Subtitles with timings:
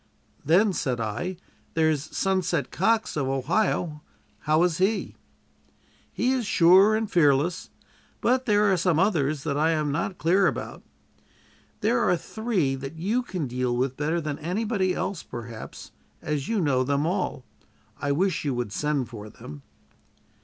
[0.43, 1.37] "Then," said I,
[1.75, 4.01] "there's 'Sunset' Cox, of Ohio.
[4.39, 5.13] How is he?"
[6.11, 7.69] "He is sure and fearless.
[8.19, 10.81] But there are some others that I am not clear about.
[11.81, 16.59] There are three that you can deal with better than anybody else, perhaps, as you
[16.61, 17.45] know them all.
[17.99, 19.61] I wish you would send for them."